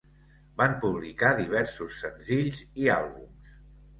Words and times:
Van 0.61 0.71
publicar 0.85 1.29
diversos 1.41 1.99
senzills 2.05 2.61
i 2.85 2.91
àlbums. 2.95 3.53